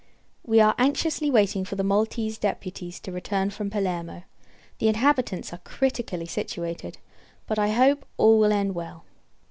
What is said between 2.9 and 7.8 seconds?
to return from Palermo. The inhabitants are critically situated; but, I